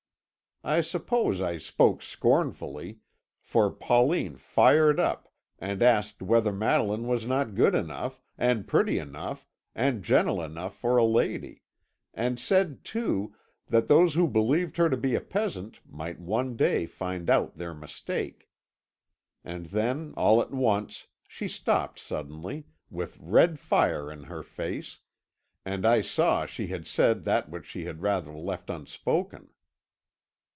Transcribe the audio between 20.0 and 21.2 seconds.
all at once